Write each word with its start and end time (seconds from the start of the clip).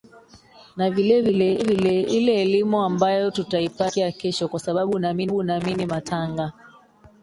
na 0.77 0.89
vile 0.89 1.21
vile 1.21 1.51
ile 2.01 2.41
elimu 2.41 2.81
ambayo 2.81 3.31
tutaipata 3.31 3.77
kufikia 3.85 4.11
kesho 4.11 4.47
kwa 4.47 4.59
sababu 4.59 4.99
naamini 4.99 5.85
matanga 5.85 6.51